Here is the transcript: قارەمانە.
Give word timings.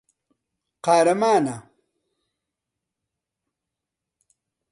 قارەمانە. 0.85 1.57